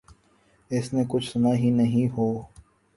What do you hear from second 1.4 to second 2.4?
ہی نہیں ہو۔